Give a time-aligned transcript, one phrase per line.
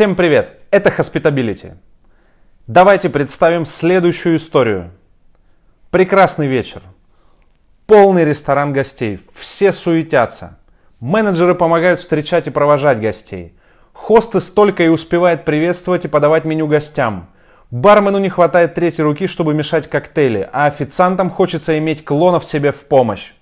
[0.00, 0.52] Всем привет!
[0.70, 1.74] Это Hospitability.
[2.66, 4.92] Давайте представим следующую историю.
[5.90, 6.80] Прекрасный вечер.
[7.86, 9.20] Полный ресторан гостей.
[9.34, 10.58] Все суетятся.
[11.00, 13.54] Менеджеры помогают встречать и провожать гостей.
[13.92, 17.28] Хостес только и успевает приветствовать и подавать меню гостям.
[17.70, 22.86] Бармену не хватает третьей руки, чтобы мешать коктейли, а официантам хочется иметь клонов себе в
[22.86, 23.32] помощь.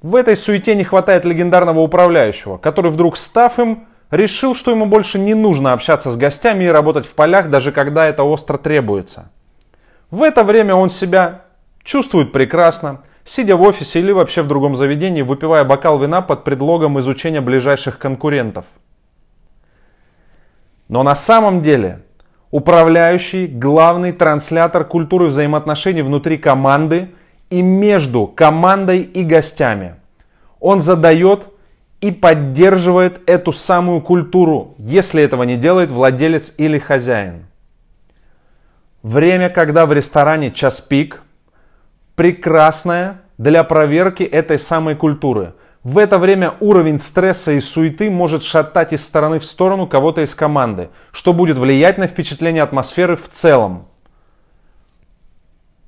[0.00, 5.18] В этой суете не хватает легендарного управляющего, который вдруг став им, решил, что ему больше
[5.18, 9.30] не нужно общаться с гостями и работать в полях, даже когда это остро требуется.
[10.10, 11.42] В это время он себя
[11.82, 16.98] чувствует прекрасно, сидя в офисе или вообще в другом заведении, выпивая бокал вина под предлогом
[17.00, 18.64] изучения ближайших конкурентов.
[20.88, 22.02] Но на самом деле
[22.50, 27.10] управляющий главный транслятор культуры взаимоотношений внутри команды
[27.50, 29.96] и между командой и гостями.
[30.60, 31.48] Он задает
[32.00, 37.46] и поддерживает эту самую культуру, если этого не делает владелец или хозяин.
[39.02, 41.22] Время, когда в ресторане час пик,
[42.16, 45.54] прекрасное для проверки этой самой культуры.
[45.84, 50.34] В это время уровень стресса и суеты может шатать из стороны в сторону кого-то из
[50.34, 53.86] команды, что будет влиять на впечатление атмосферы в целом.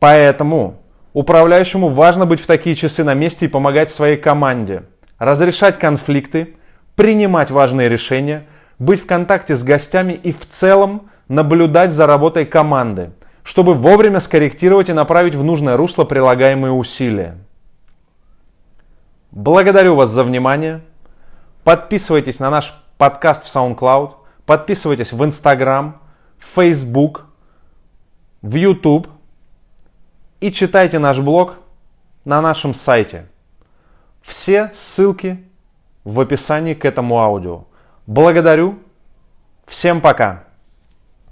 [0.00, 0.80] Поэтому
[1.12, 4.84] управляющему важно быть в такие часы на месте и помогать своей команде–
[5.22, 6.56] разрешать конфликты,
[6.96, 8.44] принимать важные решения,
[8.80, 13.12] быть в контакте с гостями и в целом наблюдать за работой команды,
[13.44, 17.38] чтобы вовремя скорректировать и направить в нужное русло прилагаемые усилия.
[19.30, 20.80] Благодарю вас за внимание.
[21.62, 25.98] Подписывайтесь на наш подкаст в SoundCloud, подписывайтесь в Instagram,
[26.36, 27.26] в Facebook,
[28.42, 29.06] в YouTube
[30.40, 31.58] и читайте наш блог
[32.24, 33.26] на нашем сайте–
[34.42, 35.38] все ссылки
[36.02, 37.66] в описании к этому аудио.
[38.08, 38.80] Благодарю.
[39.68, 40.46] Всем пока.